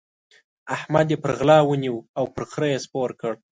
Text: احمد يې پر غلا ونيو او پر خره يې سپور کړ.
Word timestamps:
احمد 0.75 1.07
يې 1.11 1.17
پر 1.23 1.31
غلا 1.39 1.57
ونيو 1.63 1.95
او 2.17 2.25
پر 2.33 2.43
خره 2.51 2.67
يې 2.73 2.77
سپور 2.85 3.09
کړ. 3.21 3.33